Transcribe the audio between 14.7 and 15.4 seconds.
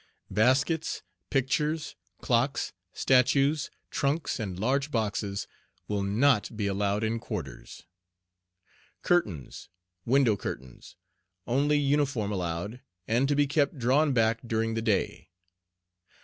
the day.